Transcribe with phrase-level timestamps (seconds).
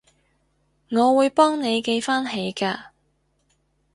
[0.89, 2.85] 我會幫你記返起㗎